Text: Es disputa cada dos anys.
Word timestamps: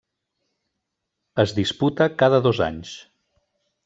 Es 1.43 1.53
disputa 1.59 2.07
cada 2.23 2.39
dos 2.47 2.63
anys. 2.69 2.95